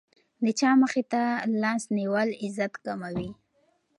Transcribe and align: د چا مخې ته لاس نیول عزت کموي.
د 0.43 0.45
چا 0.59 0.71
مخې 0.81 1.03
ته 1.11 1.23
لاس 1.61 1.83
نیول 1.97 2.29
عزت 2.43 2.73
کموي. 2.85 3.29